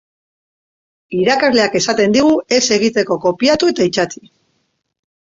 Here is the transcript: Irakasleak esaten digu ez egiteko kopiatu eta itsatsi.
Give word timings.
Irakasleak 1.17 1.77
esaten 1.81 2.17
digu 2.17 2.33
ez 2.59 2.65
egiteko 2.81 3.21
kopiatu 3.29 3.75
eta 3.77 3.91
itsatsi. 3.95 4.29